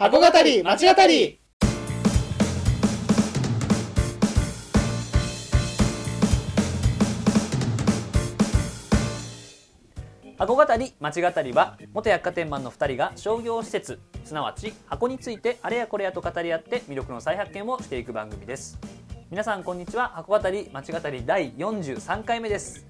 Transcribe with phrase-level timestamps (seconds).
[0.00, 1.40] 箱語り町語り。
[10.38, 18.78] 箱語り町語りは元百貨店マンの2人が商業施設すなわち箱についてあれやこれやと語り合って魅力の再発見をしていく番組です。
[19.32, 20.10] 皆さんこんにちは。
[20.10, 22.86] 箱語り町語り第43回目です。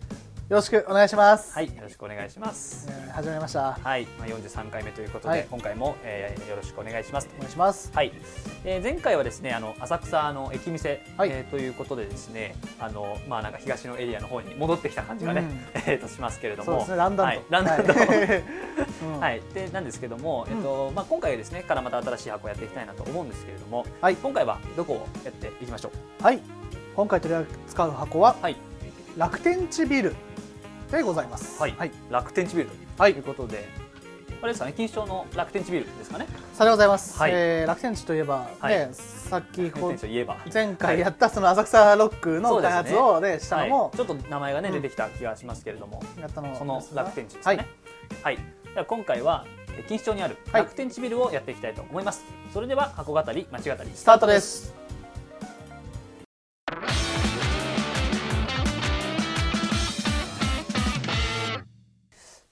[0.49, 1.53] よろしくお願いします。
[1.53, 2.87] はいよろしくお願いします。
[2.91, 3.73] えー始めました。
[3.83, 5.47] はい、まあ、43回目ということで、はい。
[5.51, 7.29] 今回も、えーよろしくお願いします。
[7.37, 7.91] お願いします。
[7.95, 8.13] はい、
[8.65, 11.31] えー前回はですねあの浅草の駅店、はい。
[11.31, 15.45] えーということでですねあのまあなんか東のエリアの方に戻ってきた感じがね、
[15.87, 16.65] えーとしますけれども。
[16.65, 17.37] そうですね、だんだんと。
[17.37, 17.93] はい、ランダムと、
[19.21, 19.43] はい。
[19.53, 24.17] でなんですけども、えっとまあ、今回ですねからまた新しい箱をやっていきたいなと思うんですけれども、はい。
[24.17, 26.23] 今回はどこをやっていきましょう？
[26.25, 26.41] はい。
[26.97, 28.57] 今回取り扱う箱ははい、
[29.17, 30.15] 楽天地ビル
[30.91, 31.61] でございます。
[31.61, 31.75] はい。
[31.77, 31.91] はい。
[32.11, 33.13] 楽天地ビルとはい。
[33.13, 33.69] いうことで、
[34.41, 36.27] あれですかね錦糸町の楽天地ビルですかね。
[36.55, 37.19] さようでございます。
[37.19, 37.31] はい。
[37.35, 38.75] えー楽天地といえばはい。
[38.75, 39.73] ね、さっき
[40.53, 43.71] 前回やったその浅草ロックの開発をねしたのはい。
[43.71, 47.67] も、ちょっと名前がね、うん出てきた気がしますけれどもやったのその楽天地ですかね。
[48.23, 50.63] はい、では今回はえ錦糸町にあるはい。
[50.63, 54.78] 楽天地ビルをやっていきたいと思います、それでは箱語り町語りスタートです。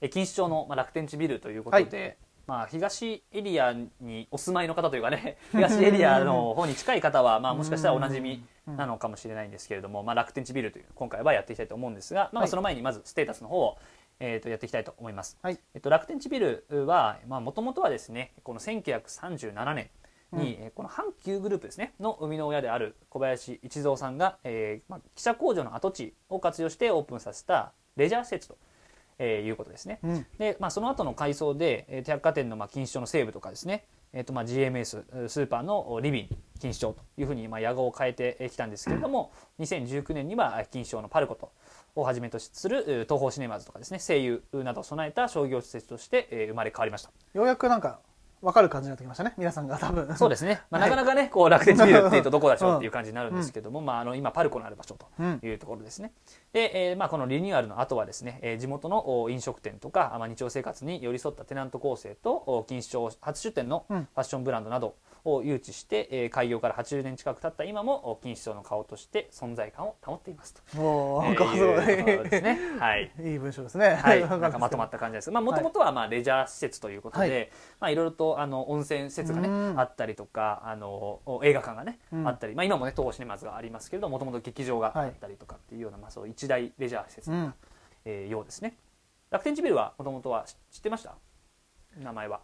[0.01, 2.17] 錦糸町の、まあ、楽天地ビルということで、
[2.47, 12.49] まあ、東エリアにお住まいの方というかね 東エリアの方に近い方は、まあ、もしかしたらおなじみなのかもしれないんですけれども、まあ、楽天地ビルという今回はやっていきたいと思うんですが、まあ、はい。
[12.49, 13.77] その前にまずステータスの方を、
[14.19, 15.37] えー、とやっていきたいと思います。
[15.41, 15.59] はい。
[15.73, 19.89] えっと、楽天地ビルはもともとはですねこの1937年
[20.31, 28.57] に、えーこの阪急グループですねの生みの親である小林一三さんが、えーまあ、記者工場の跡地を活用してオープンさせたレジャー施設と、
[29.19, 29.99] えーいうことですね。
[30.03, 30.25] うん。
[30.37, 41.51] で、まあ、その後の改装で、えー百貨店のまあ錦糸町の西部とかですね、えーとまあ GMS スーパーのリビン錦糸町というふうにまあ屋号を変えてきたんですけれども、2019年には錦糸町のパルコと
[41.95, 47.99] をはじめとするえー東宝シネマーズとかですね声優などを備えた商業施設としてえー生まれ変わりましたようやくなんか
[48.41, 49.33] わかる感じになってきましたね。
[49.37, 50.15] 皆さんが多分。
[50.15, 55.39] そうですね、 まあ、はないかなかねこう楽天地ビルっていうとどこでしょうっていう感じになるんですけども、 まあ、あの今パルコのある場所とうん。
[55.43, 56.11] いうところですね。
[56.53, 64.95] で、えーまあ、このリニューアルの後はですね、えー地元のお飲食店とか、まあ、日常生活に寄り添ったテナント構成とお錦糸町初出店のフうんァッションブランドなど
[65.35, 70.77] を誘致して、えー開業から80年近く経った今もお錦糸町の顔として存在感を保っていますと。
[70.77, 72.41] もう、なんえーいです。
[72.43, 72.59] ね。
[72.79, 73.11] はい。
[73.19, 73.95] いい文章ですね。
[73.95, 75.31] はい、なんかまとまっった感じです。
[75.31, 87.53] まあ、もともとはまあレジャー施設ということで、はまあいろいろとあの温泉施設がねうんあったりとか、あのお映画館がね、うんあったり、まあ今もね東宝シネマーズがありますけれど、もともと劇場があったりとかっていうような、まあそう一大レジャー施設うん。
[88.05, 88.77] えーようですね。
[89.29, 91.15] 楽天地ビルはもともとは知知ってました？
[91.97, 92.41] 名前は。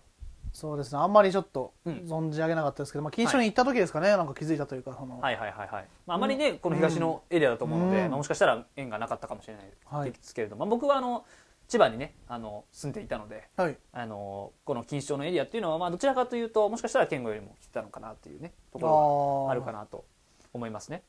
[0.53, 1.02] そうですね。
[1.02, 5.88] あんまりちょっとうん存じ上げなかったですけど、まあ、錦糸町に行った時ですかね、なんか気づいたというか、その、はいはいはいはい。
[6.06, 11.25] まああまりね、この東のエリアだと思うので、うんまあもしかしたら縁がなかったかもしれないはいですけれども、まあ僕はあの
[11.68, 13.50] 千葉にねあの住んでいたので。
[13.58, 13.78] はい。
[13.92, 20.06] あのこの錦糸町のエリアっていうのは、まあ、どちらかというともしかしたら健吾よりも来てたのかなっていうねところがあるかなと
[20.53, 21.03] 思いますね。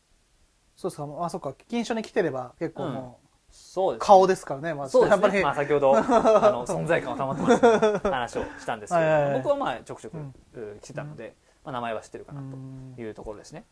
[0.77, 1.07] そうですか。
[1.21, 1.51] あ、そっか。
[1.51, 3.24] 錦糸町に来てれば、結構もう、
[3.55, 4.07] そうですね。
[4.07, 4.75] 顔ですからね。
[4.75, 9.07] まあ、そうですね、やっぱり、まあ、先ほど あの存在感を保ってます話をしたんですけど。
[9.07, 10.35] はい僕はまあちょくちょく、うん。
[10.55, 12.93] う来てたので、まあ、名前は知ってるかなうん。
[12.97, 13.65] というところですね。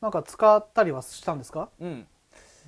[0.00, 1.68] なんか使ったりはしたんですか？
[1.78, 2.06] うん。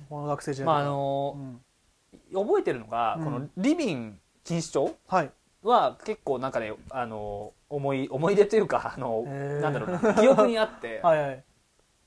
[0.09, 2.45] この学生時代まああのうん。
[2.45, 3.23] 覚えてるのが、うん。
[3.25, 5.31] このリビン錦糸町はい。
[5.63, 11.43] は結構なんかねあの思い思い出というかあの、なんだろうな記憶にあって、 はいはい。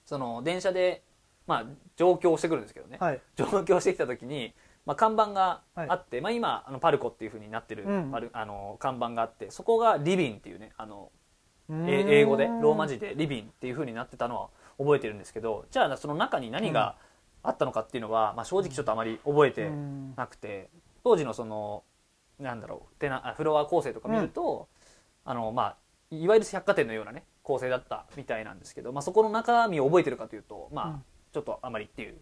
[0.04, 1.02] その電車で、
[1.46, 1.64] まあ、
[1.96, 3.20] 上京してくるんですけどね、はい。
[3.36, 8.30] 上京してきた時に、まあ、看板があって、まあ、今あのパルコっていうふうになってる、うん。
[8.32, 11.10] あの看板があってそこがリビンっていうねあの
[11.70, 14.48] 英語でローマ字でリビンっていうふうになってたのは
[14.78, 16.96] 覚えてるんですけどじゃあその中に何が
[17.42, 20.14] あったのかっていうのは、まあ、正直ちょっとあまり覚えてうん。
[20.16, 20.68] なくて
[21.02, 21.82] 当時のその
[22.38, 24.68] なんだろうテナあフロア構成とか見ると、
[25.24, 25.76] あのまあ
[26.10, 31.04] いわゆる百貨店のようなね構成だったみたいなんですけど、まあ、そこの中身を覚えてるかというとまあ、うん
[31.36, 32.14] ちょっとあまりっていう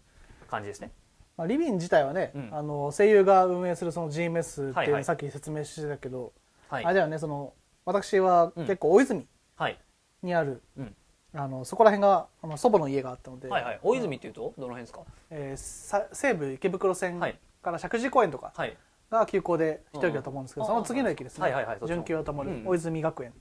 [0.51, 0.91] 感じですね。
[1.37, 2.49] まあ、リビン自体はね、うん。
[2.51, 5.01] あの声優が運営するその GMS ってはいはい。
[5.03, 6.33] いうさっき説明してたけど、
[6.69, 6.85] はい。
[6.85, 7.53] あれだよねその
[7.85, 8.67] 私はうん。
[8.67, 9.79] 結構大泉はい。
[10.25, 10.97] にある、うん。
[11.33, 15.03] あのそこら辺があの祖母の家があったので、はいはい、大泉っていうとどの辺ですか？
[15.31, 17.39] えーさ西武池袋線はい。
[17.63, 18.77] から石神井公園とかはい、
[19.11, 20.71] が急行で一駅だと思うんですけど、うん。
[20.71, 21.55] その次の駅ですね、
[21.87, 22.67] 準急が止まるうん。
[22.67, 23.33] 大泉学園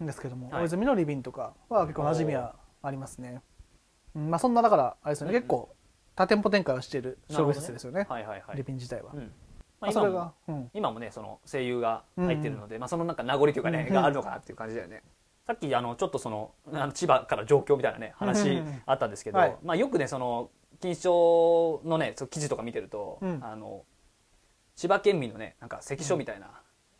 [0.00, 0.62] うん、ですけども、はい。
[0.64, 3.40] 大泉のリビンとかは結構馴染みはありますね、うん
[4.14, 5.74] まあ、そんなだからあれですよね、うん結構
[6.16, 8.06] 多店舗展開をしている商業施設ですよね。
[8.08, 8.56] はいはいはい。
[8.56, 9.32] リビン自体は、うん。
[9.80, 10.08] ままあ、今
[10.46, 15.02] も今もねその声優が入ってるので、まあ、そのなんか名残というかね、うんがあるのかなっていう感じだよね。
[15.44, 19.56] さっきあのちょっとそのあの千葉から状況みたいなね話うんあったんですけど、はい。
[19.64, 20.50] まあ、よくねその
[20.80, 23.40] 錦糸町のね記事とか見てると、うん。
[23.42, 23.82] あの
[24.76, 26.50] 千葉県民のねなんか関所みたいな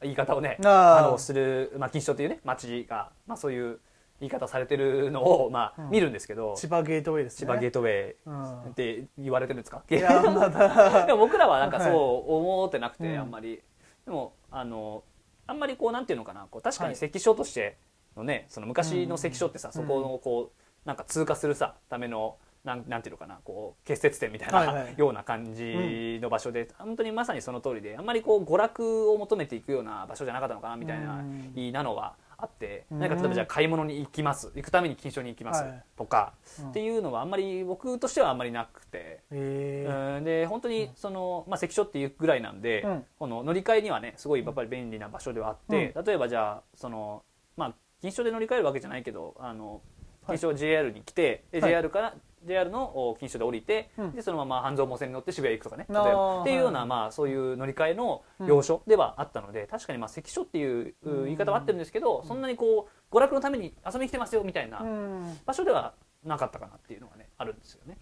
[0.03, 1.07] 言い方をね、あー。
[1.07, 3.79] あのする、まあ、錦糸町っていうね町が、まあ、そういう
[4.25, 5.91] 言い方されてるのを、まあうん。
[5.91, 7.47] 見るんですけど、千葉ゲートウェイですね。
[7.47, 8.61] 千葉ゲートウェイうん。
[8.71, 9.83] って言われてるんですか？
[9.91, 11.07] いやまだ。
[11.07, 11.91] で も僕らはなんかそ
[12.27, 13.63] う思ってなくて、はいあんまり。
[14.05, 15.03] でもあの
[15.47, 16.47] あんまりこうなんていうのかな？
[16.51, 16.93] こう確かはい。
[16.95, 17.77] に関所として
[18.17, 19.73] のねその昔の関所ってさ、うん。
[19.75, 23.41] そこのこうなんか通過するさためのなんなんていうのかな？
[23.45, 31.53] こう結節点みたいな、ような感じの場所で、本当にまさにその通りであんまりこう娯楽を求めていくような場所じゃなかったのかなみたいなうん。
[31.55, 32.99] いいなのはあって、うん。
[32.99, 34.53] なんか例えばじゃあ買い物に行きます。
[34.55, 35.63] 行くために金所に行きます。
[35.63, 35.85] はい。
[35.97, 36.71] とか、うん。
[36.71, 39.23] っていうのはあんまり僕としてはあんまりなくて。
[39.31, 40.19] えー。
[40.19, 40.25] うん。
[40.25, 43.05] で本当にその、まあ、関所っていうぐらいなんで、うん。
[43.19, 47.23] この乗り換えにはねすごいやっぱり便利な場所ではあって、例えばじゃあその
[47.57, 47.69] まあ
[48.03, 49.81] 錦糸町で乗り換えるわけじゃないけどあの
[50.29, 51.71] 錦糸町 JR に来て、ではい。
[51.71, 52.15] JR から
[52.45, 54.13] JR のお錦糸町で降りて、うん。
[54.13, 55.87] でそのまま半蔵門線に乗って渋谷行くとかね。
[55.89, 56.41] 例えば。
[56.43, 61.25] っていうような、はいまあ、そういう乗り換えの要所ではあったので、確かにまあ関所っていううん。
[61.25, 65.39] 言い方は合ってるんですけど、そんなにこう娯楽のために遊びに来てますよみたいなうん。
[65.45, 65.95] 場所では
[66.25, 67.99] なかったかなっていうのがねあるんですよね。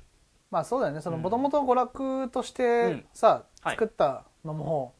[0.50, 1.00] まあそうだよね。
[1.00, 1.22] そのうん。
[1.22, 3.04] もともと娯楽としうてん。
[3.12, 3.74] さはい。
[3.74, 4.94] 作ったのも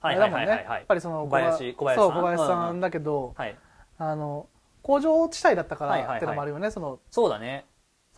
[0.00, 0.46] あはいれだもんね。
[0.46, 0.66] はいはいはい。
[0.66, 2.80] はいやっぱりその小林小林小林さん。
[2.80, 3.56] だけどはい。
[3.98, 4.48] あの
[4.82, 6.70] 工場地帯だったかはいはいはいらってのもあるよね。
[6.70, 7.66] そのそうだね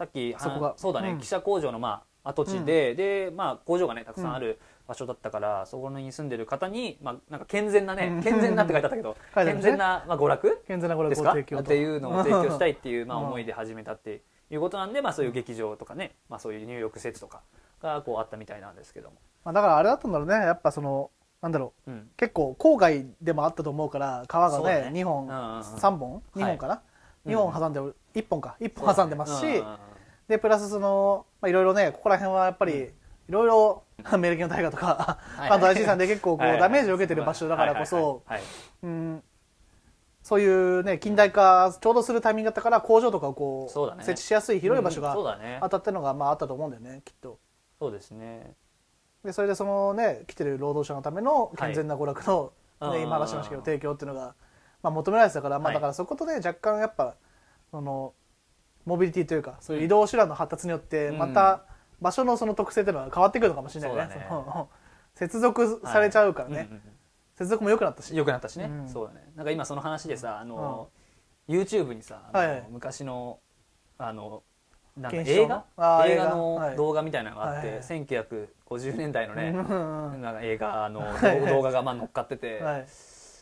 [0.00, 1.18] さっきそこがはそうだね、うん。
[1.18, 4.58] 記者工場のまあ跡地で、でまあ工場がねたくさんある
[4.88, 8.22] 場所だったから、そこに住んでる方にまあなんか健全なね、うん。
[8.22, 9.44] 健全なって書いてあったけど、 ね。
[9.52, 10.62] 健全なまあ娯楽？
[10.66, 11.32] 健全な娯楽ですか？
[11.32, 17.42] っていうのを提供したいっていうまあうん 思いで始めたっていうことなんで、まあそういう劇場とかね、まあそういう入浴施設とか
[17.82, 20.34] がこうあったみたいなんですけども、まあだからあれだったんだろうね。
[20.34, 21.10] やっぱその
[21.42, 21.90] なんだろう。
[21.90, 25.00] うん、結構郊外でもあったと思うから川がねね。
[25.00, 25.60] 2本うんうんうん。
[25.60, 26.82] 3本？2本かな？
[27.24, 28.56] うん2本挟んで1本か。
[28.60, 29.78] 1本挟んでますしうんうんうん
[30.30, 32.88] でプラスそのまあいろいろねここら辺はやっぱりい
[33.28, 33.82] ろいろ
[34.16, 35.48] メルケンの大河とかはい。
[35.48, 38.22] 関東大震災で結構こうダメージを受けてる場所だからこそ
[38.82, 39.22] うん。
[40.22, 45.58] そういうね近代化ちょうどするタイミングだったから工場とかをこそう設置しやすい広い場所うんがそうだね。
[45.60, 47.40] あったっていうのがまああったと思うんだよねきっと。
[47.80, 48.54] そうですね。
[49.24, 52.98] でそれでそのね来てる労働者のための健全な娯楽の、はい。
[52.98, 54.36] ね、今話しましたけど提供っていうのが、
[54.82, 55.74] まあ、求められてたから、まあ、はい。
[55.74, 57.16] だからそことね若干やっぱ
[57.72, 58.14] その
[58.84, 61.18] モビリティというかそういう移動手段の発達によってうん。
[61.18, 61.64] また
[62.00, 64.68] 場所のその特性っていうのは変わってくるのかもしれないね,その
[65.14, 66.68] 接続されちゃうからね、
[67.34, 68.16] 接続も良くなったし。
[68.16, 68.88] 良くなったしね、うん。
[68.88, 69.30] そうだね。
[69.36, 70.88] なんか今その話でさあの、
[71.48, 73.38] YouTube にさあの、昔の
[73.98, 74.42] あの
[74.96, 75.64] なん映画？
[76.06, 76.30] 映画。
[76.30, 76.76] のはい。
[76.76, 77.82] 動画みたいなのがあって、はいはい。
[77.82, 81.40] 1950年代のね、なんか映画のはい。
[81.46, 82.86] 動画がまあ乗っかってて、はい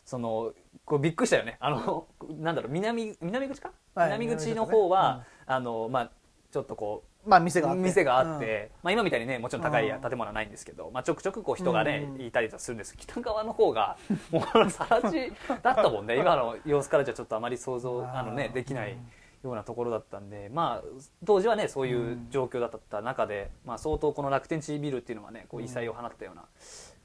[0.09, 0.55] その
[0.87, 1.59] こうびっくりしたよね。
[1.61, 2.07] あの
[2.41, 6.11] なんだろう南南口か、はい南口の方は、あのまあ
[6.51, 7.83] ちょっとこうまあ店があって。
[7.83, 10.01] 店があって、まあ、今みたいにねもちろん高いうん。
[10.01, 12.23] 建物はないんですけど、まあ、ちょくちょくこう人がね、うん。
[12.23, 13.99] いたりするんです北側の方が
[14.33, 15.31] もうさら地
[15.63, 16.17] だったもんね。
[16.21, 18.97] 今の様子からじゃちょっとあまり想像あの、ね、できない
[19.43, 20.89] ようなところだったんで、まあ、
[21.27, 26.47] 当時はねそういう状況だった中で、まあ、相当この楽天地ビルっていうのはねこう異彩を放ったような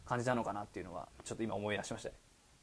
[0.05, 2.15] 感じなのかなっていうのはちょっと今思い出しましたね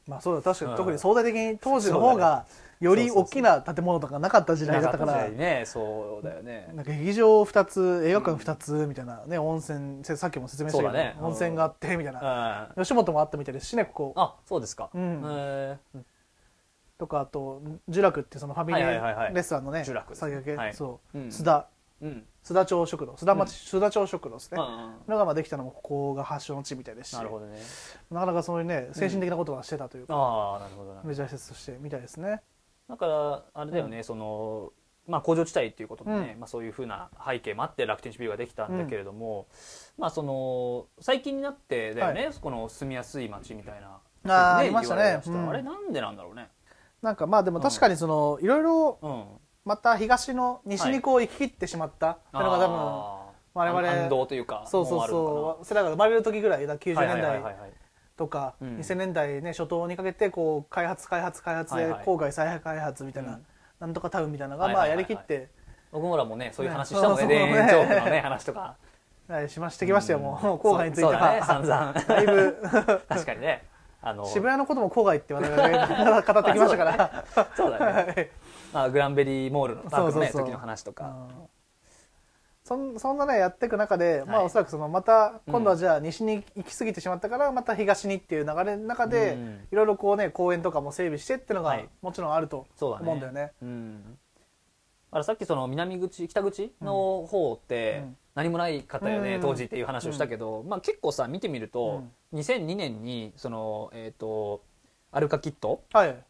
[0.07, 0.71] まあそうだ確かうん。
[0.71, 2.45] に特に相対的に当時の方が
[2.79, 5.63] より大きな建物とかなかった時代だったからね。
[5.65, 6.71] そうだよね。
[6.73, 11.15] なんか劇場2つ映画館2つみたいなね温泉さっきも説明したけど、そうだね。
[11.21, 12.19] 温泉があってみたいな。
[12.21, 14.13] あ吉本もあったみたいですしねここ。
[14.15, 15.21] あそうですか、うん。
[15.23, 15.99] えー。
[16.97, 19.31] とかあと呪楽ってそのファミリはいはいはいはい。
[19.31, 20.73] ーレストランのね呪楽です先駆け、はい。
[20.73, 21.27] そう、うん。
[21.27, 21.57] 須田。
[21.57, 23.13] うん須田町食堂。
[23.13, 24.93] 須田町、須田町食堂ですね、うんうん。
[25.07, 27.13] のがまあできたのもここが発祥の地みたいですし。
[27.13, 27.59] なるほどね。
[28.09, 32.41] なかなかそういうね精神的なことはしてたというか、ああなるほどメジャー施設としてみたいですね。
[32.89, 34.73] だからあれだよね、その
[35.07, 36.39] まあ工場地帯っていうことでね、うん。
[36.39, 39.47] まあそういうふうな背景もあって楽天地ビルができたんだけれども、
[39.97, 43.99] まあその最近になってだよね、この住みやすい街みたいな。
[44.23, 45.21] ねありましたね。
[45.25, 45.49] うん。
[45.49, 46.49] あれなんでなんだろうね。
[47.01, 49.25] なんかまあでも確かにそのいろいろうん
[49.65, 52.11] また東の西にこう行き切ってしまった。
[52.11, 52.39] ってい。
[52.39, 55.65] うのが多分、我々反動というかそうそうそう。
[55.65, 57.71] 世代が生まれる時ぐらいだ90かなはい年代
[58.17, 58.77] とかうん。
[58.77, 63.45] 2000年代ね初頭にかけてこう開発開発開発で郊外再開発みたいなうん。
[63.79, 65.49] なんとかタウンみたいなのがまあやりきって。
[65.91, 67.25] 僕らもねそういう話したもんね。
[67.27, 68.77] ね田園調布のね話とか。
[69.27, 71.43] はいしましてきましたよもううん郊外については。
[71.45, 71.93] 散々。
[71.93, 72.57] だいぶ。
[73.07, 73.63] 確かにね。
[74.01, 74.25] あの。
[74.27, 77.25] 渋谷のことも郊外って我々が語ってきましたから。
[77.55, 78.31] そうだね
[78.73, 81.27] あ、グランベリーモールのパークのね時の話とか。
[81.29, 81.35] うん。
[82.63, 89.67] そんそんなねやっていく中で、まあはいおそらくそのまた今度はじゃあ西に行き過ぎてしまったからまた東にっていう流れの中で、うん。
[89.71, 91.89] いろいろこうね公園とかも整備してっていうのがはい。
[92.01, 93.03] もちろんあるとそうだね。
[93.03, 93.51] 思うんだよね。
[93.61, 94.09] うん、だ
[95.11, 98.17] からさっきその南口北口の方ってうん。
[98.33, 99.41] 何もないかったよね、うん。
[99.41, 104.63] 当時っていう話をしたけど、まあ、結構さ見てみると、2002年にその、えー、と
[105.11, 106.23] アルカキット、はい。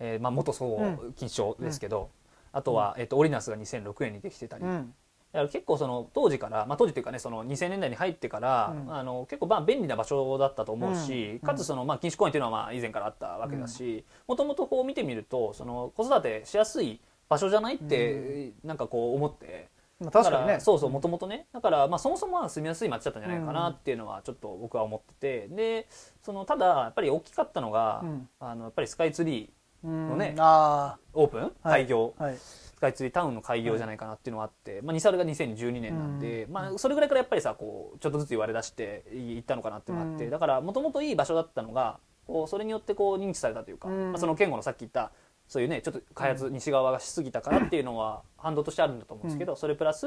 [0.00, 2.10] えーまあ、元総う金賞ですけど、
[2.52, 4.94] あとは、えー、とオリナスが2006年にできてたり、うん。
[5.32, 8.94] だから結構その当時から、まあ、当時というかねその2000年代に入ってから、うん。
[8.94, 11.38] あの結構まあ便利な場所だったと思うし、うん。
[11.40, 19.68] かつその、まあ、禁止公園というのはまあ以前からあったわけだしもともとこう見てみるとその子育てしやすい場所じゃないって、なんかこう思って。
[20.00, 20.60] まあ確かにね。
[20.60, 21.46] そうそうもともとね。
[21.52, 25.54] だからまあそもそもは住みやすい街だったんじゃないかなっていうのはちょっと僕は思ってて。
[25.54, 25.88] で
[26.22, 28.28] そのただやっぱり大きかったのが、うん。
[28.40, 29.42] あのやっぱりスカイツリー。
[29.42, 29.52] うん
[29.86, 31.42] のねあオープン？
[31.42, 31.52] はい。
[31.62, 32.24] 開業、あ。
[32.24, 32.36] はい。
[32.38, 40.30] スカイツリータウンの開業じゃないかなっていうのはあって、まあ、ニサルが2012年なんで、まあ、それぐらいからやっぱりさこうちょっとずつ言われ出していったのかなっていうのがあって、うん。
[40.30, 44.12] だからもともといい場所だったのがこうそれによってこう認知されたというか、うん。
[44.12, 45.10] まあ、その健吾のさっき言った
[45.48, 50.06] そういうねちょっと開発西側がしすぎたからっていうのは反動としてあるんだと思うんですけど、それプラス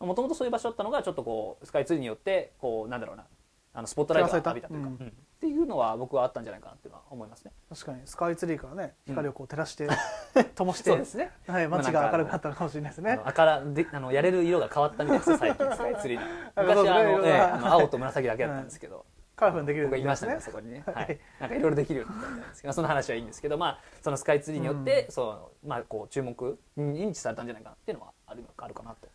[0.00, 3.24] もともとそういう場所だったのがちょっとこうスカイツリーによってこうなんだろうな
[3.72, 5.06] あのスポットライトが浴びたというか、うん。
[5.06, 5.10] っ
[5.40, 7.52] ていうのは僕はあったんじゃないかなっていうのは思いますね。
[7.68, 8.00] 確かに。
[8.04, 9.14] スカイツリーからねうん。
[9.14, 9.88] 光をこう照らして、
[10.56, 11.30] 灯して、そうですね。
[11.46, 13.12] はい、街が明るくなったのかもしれないですね。
[13.12, 19.06] あの赤らであのやれる色が変わったみたいですよ最近スカイツリーの 昔はあの、ええ色があの青と紫だけだったんですけど、
[19.36, 20.40] カラフルにできる僕が言いましたねね。
[20.40, 20.94] そこにね、はい。
[20.96, 29.06] はい、なんかいろいろできるようになったんですけどその話はいいんですけどまあそのスカイツリーによって、そうまあこう注目認知されたんじゃないかなっていうのはあるあるかなと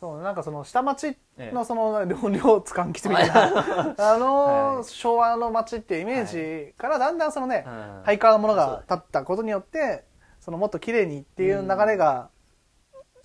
[0.00, 1.52] そうなんかその下町ええ。
[1.52, 8.02] のその両両津勘吉みたいな、 あのはい昭和の町っていうイメージからだんだんそのね、うん。
[8.04, 10.04] ハイカーなものが立ったことによって
[10.40, 12.30] そのもっと綺麗にっていう流れが、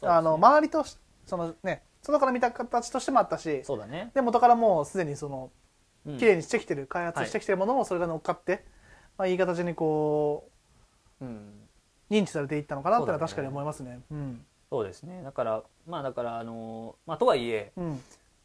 [0.02, 4.12] あの周りとしそのね外から見た形としてもあったしそうだね。
[4.14, 5.52] で元からもうすでにその
[6.06, 6.18] うん。
[6.18, 8.64] 綺麗にしてきてる、開発してきてるものもそれが乗っかって、
[9.18, 10.50] まあ、いい形にこ
[11.20, 11.26] う
[12.12, 14.02] 認知されていったのかなっていうのは確かに思いますね。
[14.12, 15.22] うんそうですね。
[15.24, 18.02] だからまあだからあのまあとはいえうん。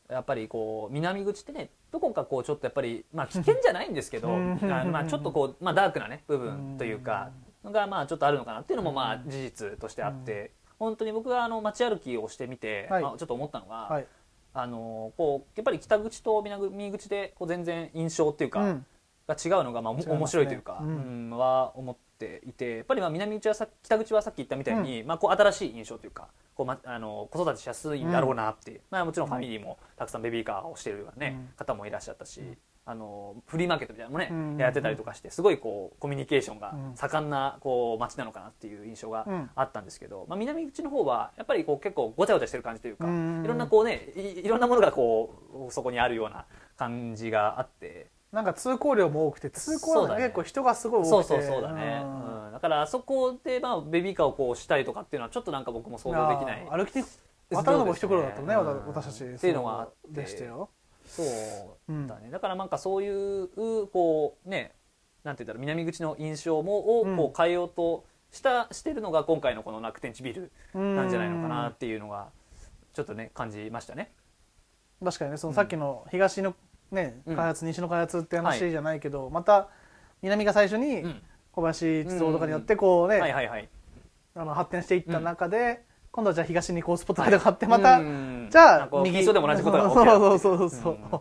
[0.09, 7.31] やっぱりこう南口ってねどこかこうちょっとやっぱりまあ危険じゃないんですけどまあちょっとこうまあダークなね部分というか
[7.65, 10.51] がまあちょっとあるのかなっていうのもまあ事実としてあって
[10.81, 13.03] 本当に僕があの街歩きをしてみてはい。
[13.05, 14.07] まあちょっと思ったのがはい。
[14.53, 18.87] あのこうやっぱり北口と南口でこう全然印象っていうかうん。
[19.29, 21.31] が違うのがまあ面白いというかううん。
[21.31, 22.01] んは思って
[22.47, 31.57] いてやっぱりまあ南口はさ北口はさっき言ったみたいにまあこう新しい印象というかこうまあの子育てしやすいんだろうなっていうまあもちろんファミリーもたくさんベビーカーをしてるようなねうん。
[31.57, 32.41] 方もいらっしゃったし
[32.87, 34.57] あのフリーマーケットみたいなのもうん。
[34.57, 36.97] ねやってたりとかしてすごいこうコミュニケーションがうん。
[36.97, 39.51] 盛んなこう街なのかなっていう印象がうん。
[39.55, 43.43] あったんですけどまあ南口の方はやっぱりこう結構ごちゃごちゃしてる感じというかうん。
[43.45, 46.47] いろんなこうねいいろんなものがこうそこにあるような
[46.77, 48.09] 感じがあって。
[48.33, 51.43] なんか通行量も多くて通行量が結構人がすごいそう多くて。
[51.43, 52.47] そうそうだね、うん。
[52.47, 52.53] うん。
[52.53, 56.65] だからあそこでまあベビーカーをこうしたりとかっていうのはちょっとなんか僕も想像できない。
[56.65, 57.05] や歩きに
[57.51, 58.71] 渡るのも一苦労だったねねわた
[59.01, 59.95] 私たちっていうのがあって。
[60.07, 60.71] そうでしたよ。
[61.07, 61.27] そう
[62.07, 63.49] だね、だからなんかそういう
[63.89, 64.75] こうね
[65.25, 67.17] なんて言ったら南口の印象もをうん。
[67.17, 72.29] こう変えようとした、してるのが今回のこの楽天地ビルなんじゃないのかなっていうのが
[72.93, 74.13] ちょっとね感じましたね。
[75.05, 76.55] 確かにねそのさっきの東の
[76.91, 77.37] ねうん。
[77.37, 78.45] 開発西の開発ってはい。
[78.59, 79.69] 話じゃないけどまた
[80.23, 81.23] 南が最初にうん。
[81.53, 83.21] 小林鉄道とかによってこうね
[84.37, 90.93] 発展していった中で今度はじゃあ東にこうスポットライトがあってまたうんじゃあ右でも同じことがそうるそうそうそう。
[90.93, 91.21] うん。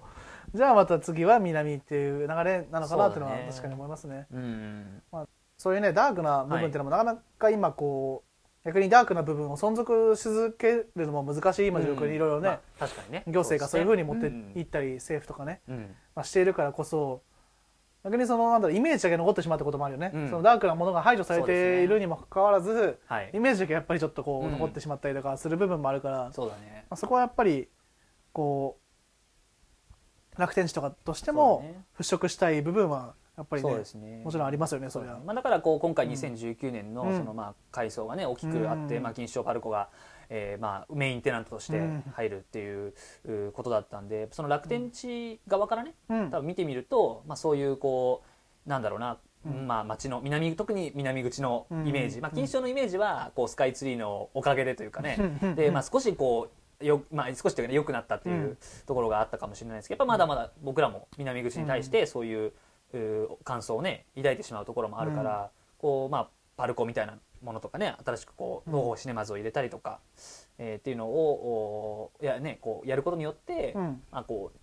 [0.53, 4.27] じゃあまた次は南っていう流れなのかなっていうのは確かに思いますね。
[4.31, 5.01] うん
[5.57, 8.28] そういうねダークな部分っていうのもなかなか今こう
[8.65, 12.47] 逆にダークな部分を存続し続けるのも難しい今状況にいろいろね。
[12.49, 13.23] まあ確かにね。
[13.27, 14.51] 行政がそういうふうに持ってん。
[14.55, 15.61] いったり政府とかね。
[15.69, 15.95] うん。
[16.15, 17.21] まあしているからこそ
[18.03, 20.11] 逆にそのなんだろうイメージだけ残ってしまったこともあるよね。
[20.13, 20.29] うん。
[20.29, 23.31] そのダークなものが排除されているにもかかわらずはい。
[23.33, 26.85] イメージだけやっぱりちょっとこううん残ってしまったりとかする部分もあるからそうだね。
[26.89, 27.69] まあそこはやっぱり
[28.33, 28.77] こ
[30.35, 34.21] う楽天地とかとしても払拭したい部分はやっぱりそうねですね。
[34.25, 35.19] もちろんありますよねそれは。
[35.25, 37.17] まあ、だからこう今回2019年のうん。
[37.17, 39.03] そのまあ改装がね大きくあって、うん。
[39.03, 39.89] まあ、錦糸町パルコが、
[40.29, 42.03] えーまあメインテナントとしてうん。
[42.13, 42.93] 入るっていう
[43.25, 46.29] うことだったんでその楽天地側からねうん。
[46.29, 48.23] 多分見てみると、まあ、そういうこ
[48.67, 49.67] うなんだろうな、うん。
[49.67, 55.55] まあ、街の南特に南口のイメージ、うんまあ、錦糸町のイメージはこうスカイツリーのおかげでというかね、うん。
[55.55, 56.49] で、まあ、少しこ
[56.81, 58.57] うよ、まあ、少しというかね良くなったっていううん。
[58.85, 62.53] ところがあったかもしれないですけどやっぱまだまだ僕らも南口に対してそういう,、う
[63.43, 69.99] 感想をね抱いてしまうところもあるから、こうまあパルコみたいなものとかね新しくこう東宝シネマズを入れたりとか、
[70.57, 74.01] えーっていうのをや、ね、こうやることによって、うん。
[74.11, 74.59] まあこう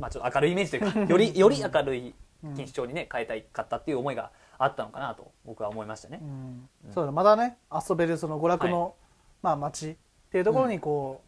[0.00, 6.20] まあ、ちょっと明るいイメージというか よりより明るい錦糸町にね変えたいかったっていう思いがあったのかなと僕は思いましたね。
[6.22, 6.24] う。
[6.24, 6.68] ん。
[6.92, 8.94] そうだまだね遊べるその娯楽の、
[9.42, 9.96] まあ街っ
[10.30, 11.27] ていうところにこう、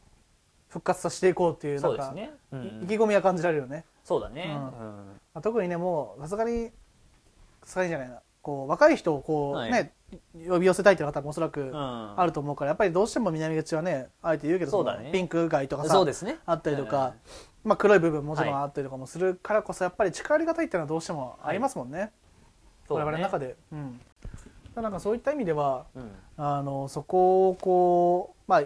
[0.70, 4.56] 復活させていこうっていうなんか、ね、うんい意気込みは感じられるよね、そうだね、
[5.34, 5.42] うん。
[5.42, 6.70] 特にねもうさすがに
[7.62, 8.20] さすがにじゃないな。
[8.42, 9.72] こう若い人をこう、はい。
[9.72, 9.92] ね
[10.48, 11.72] 呼び寄せたいっていう方もおそらくうん。
[11.72, 15.12] あると思うからやっぱりどうしても南口はねあえて言うけどそうだね。
[15.12, 16.38] ピンク街とかさね。
[16.46, 17.14] あったりとか、
[17.62, 22.10] まあ、黒い部分もちろんあったりとかもするからこそやっぱり近寄りがたいっていうのはどうしてもありますもんね、
[22.88, 23.10] 我そうだね。
[23.12, 24.00] 々の中で、うん、
[24.74, 26.10] なんかそういった意味ではうん。
[26.36, 28.62] あのそこをこう、まあ、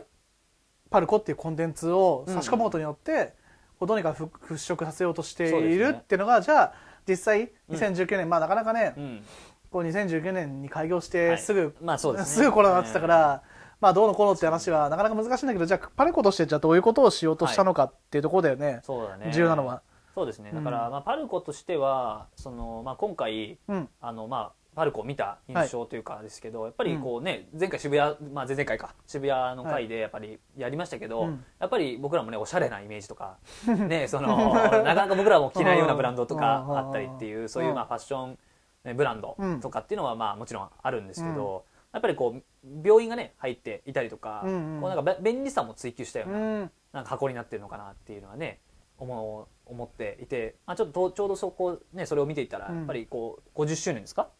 [0.94, 3.34] パルコっていうコンテンツを差し込むことによって、
[3.80, 6.72] こうどうにかふ払拭させようとしているっていうのが、じゃあ
[7.08, 9.24] 実際2019年、まあなかなかね、うん。
[9.72, 11.36] こう2019年に開業しはい。
[11.36, 12.46] てすぐ、まあそうですね。
[12.46, 13.42] ぐコロナになってたから、
[13.80, 19.32] まあどうのこうのって話はなかなか難しいんだけどじゃあパルコとしてじゃあどういうことをしようとしたのかっていうところだよね、そうだね。
[19.32, 19.82] 重要なのは。
[20.14, 20.52] そうですね。
[20.54, 20.92] だから、うん。
[20.92, 23.88] まあ、パルコとしてはその、まあ、今回うん。
[24.00, 28.94] あの、まあ、パルコを見た印象というかですけど、やっぱりこうね、前回渋谷、まあ、前々回か。
[29.06, 38.38] 渋谷の回でやっぱりやりましたけど、うんやっぱり僕らもねおしゃれなイメージとか ねそのなかなか僕らも着ないようなブランドとかうんあったりっていうそういうまあファッション
[38.84, 39.60] ねブランドうん。
[39.60, 42.42] とかっていうのはまあもちろんあるんですけど、やっぱりこう
[42.86, 44.80] 病院がね入っていたりとか、うんうん。
[44.80, 46.70] こうなんかべ便利さも追求したよううな、ん。
[46.92, 48.60] なんか箱になってるのかなっていうのはね
[48.98, 52.76] 思う思っていて、まあ、ちょっとちょうどそこ、ね、それを見ていたらうん。
[52.78, 54.30] やっぱりこう50周年ですか、はい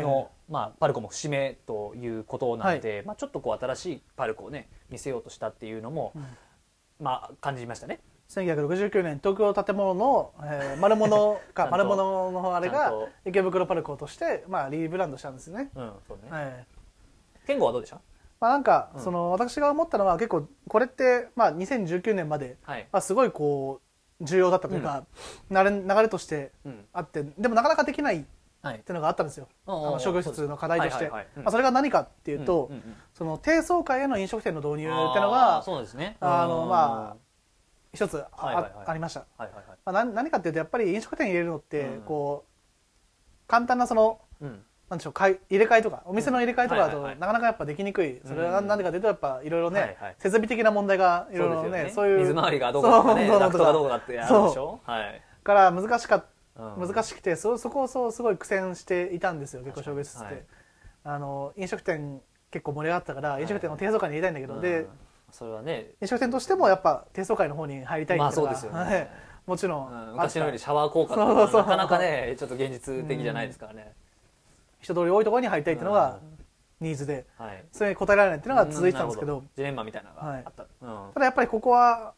[0.00, 6.24] の、まあ、パルコも節目ということなので、まあ、ちょっとこう新しいパルコをね見せようとしたっていうのも、ん。
[7.02, 8.00] まあ、感じましたね。
[8.28, 12.92] 1969年東京建物の、えー、 丸物か丸物のあれが
[13.26, 15.70] 池袋パルコとして、まあ、リブランドしたんですね。
[15.74, 16.30] うんそうね。
[16.30, 16.66] はい。
[17.46, 18.00] 健吾はどうでした？
[18.40, 19.00] まあ、なんか、うん。
[19.00, 23.80] その私が思ったのは結構これって、まあ、2019年まで、はい、まあ、すごいこ
[24.20, 25.04] う重要だったというか、
[25.50, 26.86] 流れ流れとしてうん。
[26.92, 28.24] あってでもなかなかできないっ
[28.62, 28.78] はい。
[28.78, 29.48] ていうのがあったんですよ。
[29.66, 32.70] あの商業施設の課題として、まあ、それが何かっていうと、
[33.12, 36.16] その低層階への飲食店の導入っていうのがそうですね。
[36.20, 36.68] あのうん。
[36.68, 37.16] まあ
[37.92, 39.64] 一つあ,、ありました、はいはいはい。
[39.66, 42.00] まあ、何何かっていうとやっぱり飲食店入れるのって、うん。
[42.02, 44.62] こう簡単なそのうん。
[44.88, 48.20] なんでしょう入れ替えとかお店の入れ替えとかだと、なかなかやっぱできにくい。
[48.26, 48.66] それはうん。
[48.66, 52.18] 何でかというとやっぱいろいろね、設備的な問題がいろいろねそういう。
[52.18, 54.80] 水回りがどうかとかねそうダクトがどうかってあるでしょ。
[54.84, 55.22] はい。
[55.42, 60.44] から難しかっうん難しくてそそこをそうすごい苦戦していたんですよ結構商業施設って、はい。
[61.04, 64.88] あの飲食店結構盛り上がったから飲食店の低層階に入れたいんだけど、でうん。
[65.30, 65.92] それはね。
[66.02, 68.78] 飲食店としてもやっぱ低層階の方に入りたいっていうのがまあそうですよね。
[68.78, 69.10] はい。
[69.46, 70.12] もちろん、うん。
[70.12, 71.62] 昔のようにシャワー効果そうそうそう。
[71.62, 73.94] とかなかなかねちょっと現実的じゃないですからね、
[74.80, 76.20] 人通り多いところに入りたいっていうのが
[76.80, 77.64] ニーズではい。
[77.72, 80.64] それに応えられないっていうのが続いてたんですけど、ジレンマみたいなのがあった、
[81.14, 82.12] ただやっぱりここは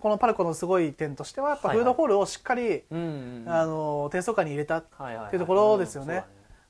[0.00, 4.84] このパルコのすごい点としてはやっぱフードホールをしっかり、あの低層階に入れたっ
[5.30, 6.24] ていうところですよね。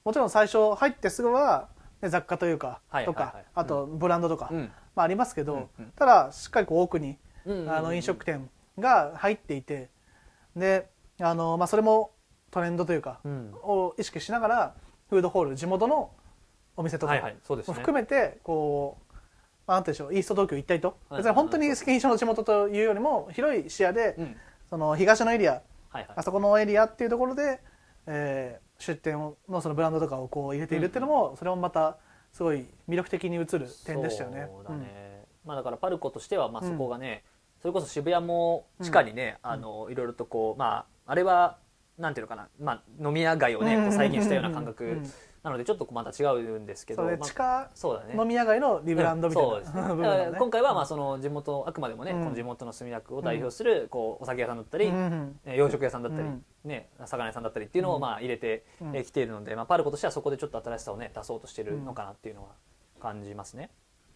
[0.04, 1.68] もちろん最初入ってすぐは、
[2.00, 4.50] ね、雑貨というか、とか、あとブランドとか、
[4.94, 9.90] まあ、ありますけど、ただしっかりこう奥に、あの飲食店が入っていて
[10.56, 10.88] で
[11.20, 12.12] あの、まあ、それも
[12.50, 13.54] トレンドというか、うん。
[13.62, 14.74] を意識しながら
[15.10, 16.10] フードホール地元の
[16.76, 19.07] お店とかも含めてこう、
[19.68, 20.14] まあ、でしょう。
[20.14, 21.20] イースト東京一体と、はい。
[21.20, 24.36] 別に本当にスキンショの地元というよりも広い視野で、うん。
[24.70, 25.62] その東のエリアはい
[25.98, 26.06] はい。
[26.16, 27.60] あそこのエリアっていうところで、
[28.06, 31.98] えー出店をのそのブランドとかをこう入れているっていうのも、それもまた
[32.32, 34.48] すごい魅力的に映る点でしたよね。
[34.66, 36.70] だね、まあだからパルコとしてはまあうん。
[36.70, 37.24] そこがね、
[37.60, 41.58] それこそ渋谷も地下にね、あのいろいろとこうまああれは
[41.98, 44.90] なんていうのかな、まあ、飲み屋街をねこう再現したような感覚うん。
[44.90, 44.98] うん。
[44.98, 48.20] うんなのでちょっとまた違うんですけど、まあ地下そうだね。
[48.20, 49.82] 飲み屋街のリブランドみたいな、そうですね。
[50.32, 50.38] ね。
[50.38, 52.24] 今回はまあその地元あくまでもね、うん。
[52.24, 56.44] この地元の墨田区を代表するこうお酒屋さんだったり、うん洋食屋さんだったり、うん。
[56.64, 58.64] ね、魚屋さんだったりっていうのをまあ入れて
[59.04, 62.48] きているので、まあ、パルコとしてはそこでちょっと新しさをね出そうとしてるのかなっていうのは
[63.00, 63.70] 感じますね。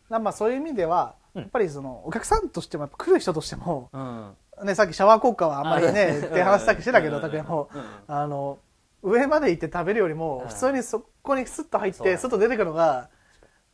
[0.08, 1.42] まあそういう意味では、うん。
[1.42, 4.36] やっぱりそのお客さんとしても来る人としても、うん。
[4.64, 7.22] ね、さっきシャワー効果はあんまりねあって話さっきしてたけどうん。
[7.22, 7.80] 拓也もうん。
[7.80, 7.86] うん。
[8.06, 8.58] あの
[9.02, 10.48] 上まで行って食べるよりもうん。
[10.48, 12.16] 普通にそこにスッと入っそうだね。
[12.16, 13.08] てスッと出てくるのが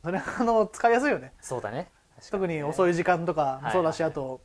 [0.03, 1.33] それあの使いやすいよね。
[1.41, 1.91] そうだね。
[2.31, 4.41] 特に遅い、い時間とかもそうだし、はいあと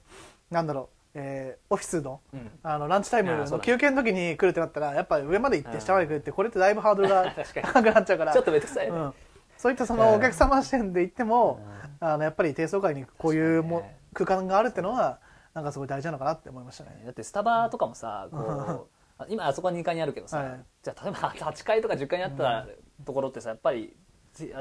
[0.52, 2.52] なんだろう、えーオフィスのうん。
[2.64, 3.66] あのランチタイムのあそうだね。
[3.66, 7.66] 休憩の時に来るってなったらやっぱり上まで行って下まで来るってこれってだいぶハードルが 確かに。
[7.66, 8.34] 高くなっちゃうから。
[8.34, 9.14] ちょっとめんどくさいね、うん、
[9.58, 11.60] そういったそのお客様視点で行っても、
[12.00, 13.82] あのやっぱり低層階にこういうも、
[14.14, 15.20] 確空間があるっていうのは
[15.54, 17.02] なんかすごい大事なのかなって思いましたね。
[17.04, 18.88] だってスタバとかもさこ
[19.30, 20.66] 今あそこは2階にあるけどさ、はい。
[20.82, 22.68] じゃあ例えば 8階とか10階にあった
[23.06, 23.96] ところってさやっぱり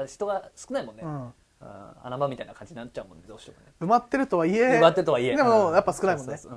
[0.07, 1.21] 人が少ないもんね、うん。
[1.23, 1.33] うん
[2.03, 3.71] 穴場みたいな感じになっちゃうもんねどうしてもね。
[3.79, 5.35] 埋まってるとはいえ埋まってるとはいえ。
[5.37, 5.73] でもうん。
[5.75, 6.35] やっぱ少ないもんね。
[6.37, 6.47] ス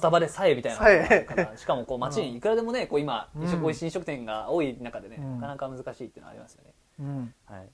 [0.00, 3.42] タバでさえみたいなしかもこう街にいくらでもねこう今うん。
[3.42, 5.40] 飲食しい飲食店が多い中でね、うん。
[5.40, 7.34] なかなか難しいっていうのはありますよね、うん。
[7.46, 7.68] はい、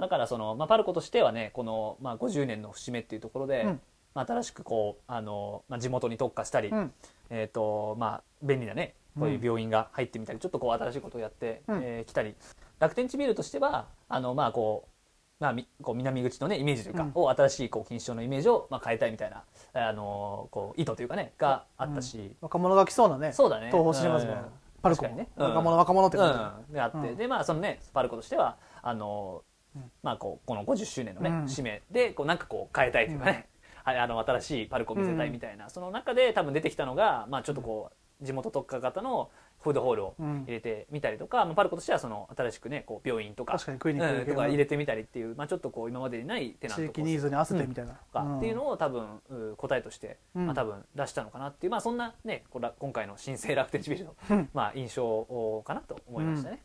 [0.00, 3.80] だからその、まあ、パルコとしてはねこの、まあ、50年の節目っていうところで、うん
[4.14, 6.92] まあ、新しくこうあの、まあ、地元に特化したり、うん。
[7.30, 11.80] えーとまあ、便利なねこういう病院が入ってみたり、ちょっとこう新しいことをやってき、うん。
[11.82, 12.34] えー来たり。
[12.78, 14.92] 楽天地ビルとしてはあのまあこう
[15.42, 17.12] まあ、みこう南口のねイメージというか、うん。
[17.14, 23.66] を新しいこう錦糸町のイメージをまあ変えたいみたいなあのこう意図というかねがあったし、若者が来そうなねそうだね。
[23.72, 24.38] 東宝シネマズのうん。
[24.82, 25.28] パルコね。
[25.36, 25.46] うん。
[25.48, 27.16] 若者若者って感うん、であって、うん。
[27.16, 29.42] でまあそのねパルコとしてはあの、
[29.74, 29.90] うん。
[30.02, 31.48] まあこうこの50周年のね、うん。
[31.48, 33.46] 節目でこうなんかこう変えたいというかね、はい
[34.02, 37.90] あの新しいパルコを見せたいみたいな、その中で多分出てきたのがまあちょっとこ
[38.20, 39.30] う地元特化型の
[39.62, 40.42] フードホールをうん。
[40.42, 47.92] 入れてみたりとか、まあ、パルコとしてはその新しくねこう病院とか確かにクリニックうんとか入れてみたりっていう、まあ、ちょっとこう今までにないテナント地域ニーズに合わせてみたいな。
[47.92, 50.46] とかっていうのを多分う答えとして、うん。
[50.46, 54.48] まあ、多分出したのかなっていう、まあ、そんなねこれは今回の新生楽天地ビルの、うん。
[54.52, 56.62] まあ、印象かなと思いましたね。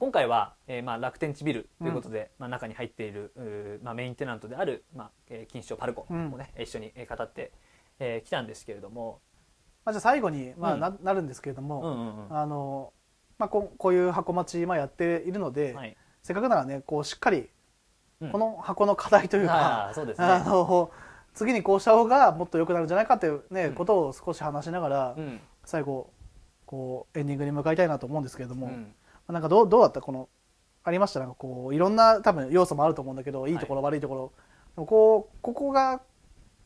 [0.00, 7.52] 今回は、えーまあ、楽天地ビルということで、まあ、中に入っている、まあ、メインテナントである、まあえー、錦糸町パルコをね、一緒にえー語って
[7.98, 9.20] き、えー来たんですけれども、
[9.84, 10.80] まあじゃあ最後にまあうん。
[10.80, 12.36] ななるんですけれどうんもうんうん。
[12.38, 12.94] あの
[13.38, 17.50] まあこうこういう箱町今やっているのではい、せっかくならねこうしっかり
[18.22, 18.32] うん。
[18.32, 20.26] この箱の課題というかあーそうですね。
[20.26, 20.90] あの
[21.34, 23.74] 次にこうした方がもっと良くなるんじゃないかっていうね、うん。
[23.74, 25.40] ことを少し話しながら、うん。
[25.66, 26.10] 最後
[26.64, 28.94] こうエンディングに向かいたいなと思うんですけれども、うん
[29.32, 30.00] なんかどうどうだった？
[30.00, 30.28] この
[30.84, 31.20] ありました？
[31.20, 33.54] なんかこういろんな多分要素もあると思うんだけどい。
[33.54, 34.32] いところ、悪いとこ
[34.76, 34.84] ろ。
[34.86, 36.00] こうここが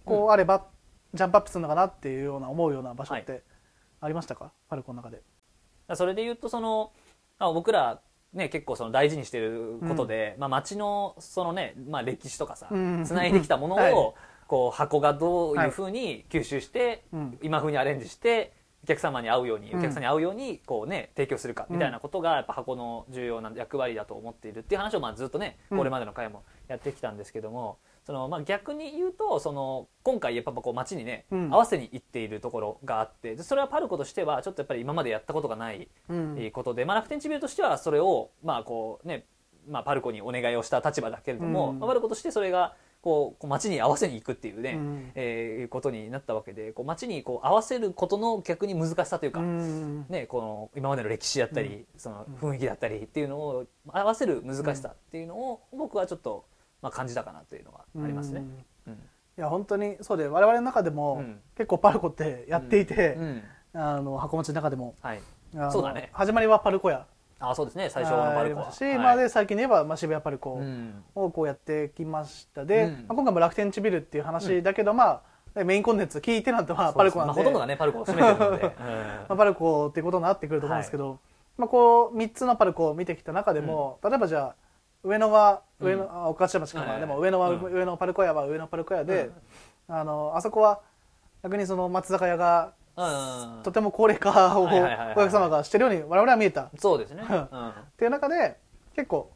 [0.05, 0.67] こうあれば、
[1.15, 3.43] ジャンプアップするのかなっていうような思うような場所って
[4.01, 5.23] ありましたか、パルコの中で。
[5.95, 6.93] それで言うとその
[7.39, 8.01] あ僕ら
[8.33, 13.05] ね結構その大事にしてることで、まあ街のそのね、まあ、歴史とかさうん。
[13.05, 13.95] つないできたものを、 はい。
[14.47, 17.39] こう箱がどういうふうに吸収して、うん。
[17.43, 18.53] 今風にアレンジして
[18.85, 19.79] お客様に合うように、うん。
[19.81, 25.79] お客さんに合うようにこうね提供するかみたいなことがやっぱ箱の重要な役割だと思っているっていう話をまあずっとねうん。
[25.79, 31.53] これまでの回もやってきたんですけども、そのまあ逆に言うとその今回やっぱこう街にね、うん。
[31.53, 35.89] 合わせに行っているところがあってでそれはパルコとしてはちょっとやっぱり今までやったことがない
[36.53, 39.25] ことで、まあ、楽天地ビルとしてはそれをまあこうね
[39.67, 45.13] まあ、パルコにお願いをした立場だけれども、パルコとしてそれがこうこう街に合わせに行くっていうね、うん。
[45.15, 50.07] えーことになったわけでこう街にこう合わせることの逆に難しさというか、うん。
[50.09, 56.47] ね、この今までの歴史だったり、その雰囲気だったりっていうのを合わせる難しさっていうのを僕はちょっと、
[56.81, 58.43] まあ、感じたかなというのはありますね。
[58.87, 58.93] うん。
[58.95, 58.99] うん。
[58.99, 59.01] い
[59.37, 61.41] や本当にそうで我々の中でも、うん。
[61.57, 63.43] 結構パルコってやっていて、うん。
[63.75, 65.21] あの箱町の中でもはい、
[65.71, 66.09] そうだね。
[66.13, 67.07] 始まりはパルコ屋
[67.51, 67.91] あそうですね。
[67.91, 68.99] 最初のパルコはしはい。
[68.99, 71.05] まあで最近で言えば、まあ、渋谷パルコうん。
[71.15, 72.65] をこうやってきました。
[72.65, 72.93] で、うん。
[72.93, 75.23] まあ、今回も楽天地ビルっていう話だけど、ま
[75.55, 78.73] あメインコンテンツ聞いてなんてまあパルコなんで、まあ、ほとんどがねパルコを占めてるので、 うん。
[78.73, 81.19] まあ、パルコっていうことになってくると思うんですけど、
[81.57, 84.55] まあ、こう3つのパルコを見てきた中でも、例えばじゃあ
[85.05, 87.01] 上野は上野、あ御徒町かな、はいはい。
[87.01, 87.63] でも上野は、うん。
[87.63, 89.31] 上野パルコ屋は上野パルコ屋で、
[89.89, 90.81] あのあそこは
[91.43, 92.84] 逆にその松坂屋がうん
[93.65, 96.65] とても高齢化をお客様がしてるように我々は見えた。
[96.65, 97.37] っそうですね、うん。
[97.37, 97.73] うん。
[97.97, 98.57] ていう中で
[98.95, 99.33] 結構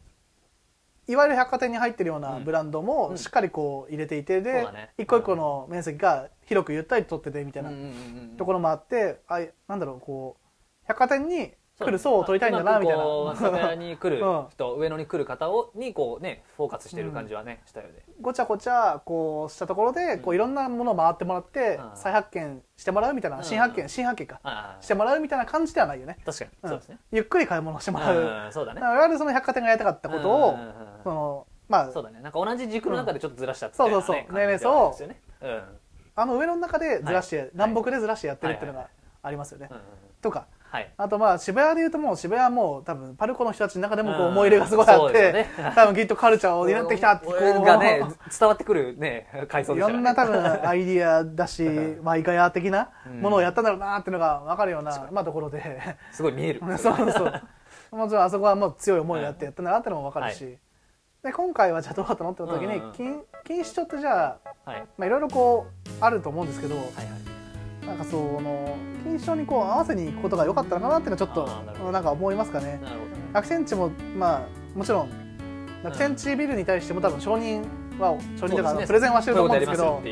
[1.09, 4.69] いわゆる百貨店に入ってるようなブランドもしっかりこう入れていてで、
[4.99, 7.73] 一個一個の面積が広くゆったりと取っててみたいな
[8.37, 10.47] ところもあって、あいなんだろうこう
[10.87, 18.03] 百貨店に来る層を取りたいんだなみたいな、うまくこう 松坂屋に来るうん人、上野に来る方をにこうねフォーカスしてる感じはね、したよね。
[18.21, 23.45] ごちゃごちゃこうしたところでこういろんなものを回ってもらってうん再発見してもらうみたいなうん。
[23.45, 24.77] 新発見新発見か。
[24.81, 26.71] してもらうみたいな感じではないよね、確かに、うん。
[26.71, 26.99] そうですね。
[27.13, 28.81] ゆっくり買い物してもらう、うんそうだね。
[28.81, 28.87] だ。
[28.87, 30.57] から我々その百貨店がやりたかったことを、
[31.05, 32.21] そのまあそうだね。
[32.21, 34.17] なんか同じ軸の中でちょっとずらしたってそうそうそう。
[34.17, 35.65] ね年齢層感じでは
[36.17, 37.51] あの上の中でずらして、はい。
[37.53, 38.91] 南北でずらしてやってるっていうのはいが
[39.23, 39.69] ありますよね、
[40.23, 40.93] とかはい。
[40.97, 44.29] あとまあ渋谷でいうともう渋谷はもう多分パルコの人たちの中でもこううん。
[44.33, 45.51] 思い入れがすごいあって、ね。
[45.75, 48.03] 多分きっとカルチャーを担ってきたって こうがね
[48.39, 49.95] 伝わってくるね階層いでしたよね。
[49.95, 51.63] ろんな多分アイディアだし、
[52.03, 54.83] まあ、イカヤ的なものをやったんだろうなっていうのが分かるよう。
[54.83, 55.97] な、まあ、ところで。
[56.13, 56.61] すごい見える。
[56.79, 57.43] そうそう。
[57.97, 60.59] もちろんあそこはもう強い思いをやってやったんだなっていうのも分かるし、
[61.23, 62.85] で今回はじゃあどうだったのって時に、うん。
[62.85, 64.87] うん金錦糸町ってじゃあはい。
[64.99, 67.38] まあいろいろこうあると思うんですけど、はいはい。
[67.89, 72.81] なんかその錦糸町にこう合わせに行くことが良かったのかなっていうのはちょっとなんか思いますかね。
[73.33, 75.11] 楽天地もまあもちろん
[75.83, 77.65] 楽天地ビルに対しても多分承認
[77.99, 80.03] は承認か、プレゼンはしてると思うんですけど。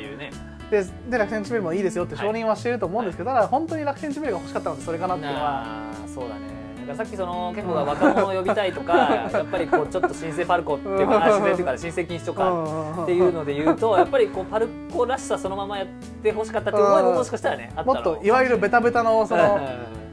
[0.71, 5.85] でで楽天地ビルもいいですよって承認はしてると思うんですけど、ただ本当に楽天地ビルが欲しかったのでそれかなっていうのは。
[6.13, 6.46] そうだね
[6.95, 8.97] さっきその結構若者を呼びたいとか
[9.33, 15.87] やっぱりこうちょっと新生パルコっていうかあ新生っていうか新生禁止とかっていうので言うとやっぱりこうパルコらしさそのままやっ
[16.23, 17.95] てほしかったっていう思いももしかしたらねあったの。
[17.95, 19.61] もっといわゆるベタベタのその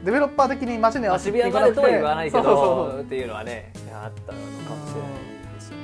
[0.04, 5.08] デベロッパー的に街にまあは渋谷までとは言わないけそうそうそうどっていうのはねあったのかもしれな
[5.50, 5.82] いですよね。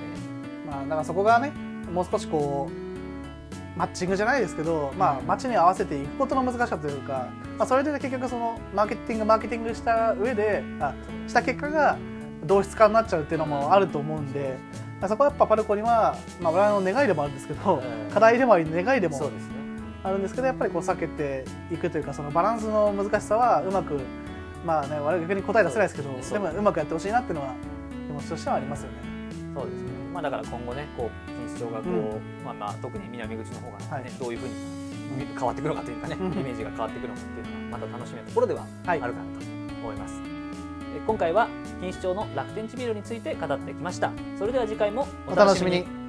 [0.68, 1.52] まあ、だからそこがね
[1.92, 2.89] もう少しこう
[3.76, 7.28] マッチングじゃないですけど、まあ、街に合わせていくことの難しさというか、
[7.58, 10.94] まあ、それで結局そのマーケティングマーケティングした上であ
[11.26, 11.98] した結果が
[12.44, 14.56] 同質化になっちゃうっていうのもあると思うんで、
[15.06, 19.16] そこはやっぱパルコには、まあ、俺の願いでもあるんですけど、うん課題でもあり願いでも
[20.02, 24.00] あるんですけどやっぱりこう避けていくというかそのバランスの難しさはうまく
[24.66, 27.54] まあね我々逆に答え出せないですけどでもうまくやってほしいなっていうのは
[28.08, 28.96] 気持ちとしてはありますよね。
[29.54, 29.99] そうですね。
[30.12, 34.04] まあだから今後ね、こう錦糸町がこう、うまあまあ特に南口の方がね、はい。
[34.18, 34.54] どういうふうに
[35.34, 36.32] 変わっていくのかというかね、うん。
[36.32, 38.98] イメージが変わっていくのかっていうのはまた楽しみなところではあはい。
[38.98, 39.20] るかなと
[39.82, 40.20] 思います。
[40.96, 41.48] え今回は
[41.80, 44.12] 錦糸町の楽天地ビルについて語ってきました。
[44.38, 45.99] それでは次回もお楽しみに